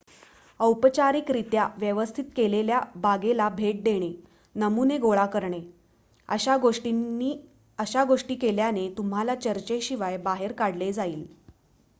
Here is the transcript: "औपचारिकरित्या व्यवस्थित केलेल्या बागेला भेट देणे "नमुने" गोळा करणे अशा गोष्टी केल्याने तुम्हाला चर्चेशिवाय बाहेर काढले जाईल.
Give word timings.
"औपचारिकरित्या 0.59 1.67
व्यवस्थित 1.77 2.25
केलेल्या 2.35 2.79
बागेला 2.95 3.49
भेट 3.49 3.83
देणे 3.83 4.11
"नमुने" 4.55 4.97
गोळा 4.97 5.25
करणे 5.25 5.59
अशा 6.29 8.03
गोष्टी 8.05 8.35
केल्याने 8.35 8.89
तुम्हाला 8.97 9.35
चर्चेशिवाय 9.35 10.17
बाहेर 10.17 10.51
काढले 10.51 10.91
जाईल. 10.93 11.25